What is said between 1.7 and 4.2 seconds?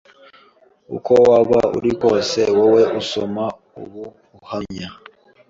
uri kose wowe usoma ubu